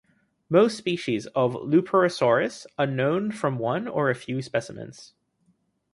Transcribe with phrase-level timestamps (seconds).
[0.49, 5.13] Most species of "Lupersaurus" are known from one or a few specimens.